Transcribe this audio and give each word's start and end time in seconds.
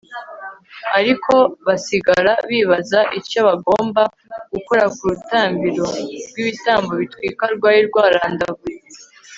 ariko 0.99 1.33
basigara 1.65 2.33
bibaza 2.49 2.99
icyo 3.19 3.39
bagomba 3.47 4.01
gukora 4.53 4.83
ku 4.95 5.01
rutambiro 5.11 5.85
rw'ibitambo 6.29 6.91
bitwikwa 7.01 7.45
rwari 7.55 7.81
rwarandavuye 7.89 8.79